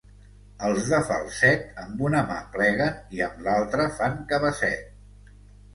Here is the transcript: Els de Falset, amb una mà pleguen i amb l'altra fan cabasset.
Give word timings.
Els 0.67 0.87
de 0.93 1.01
Falset, 1.09 1.67
amb 1.83 2.01
una 2.09 2.23
mà 2.31 2.39
pleguen 2.57 2.99
i 3.19 3.25
amb 3.29 3.45
l'altra 3.49 3.87
fan 4.01 4.21
cabasset. 4.35 5.35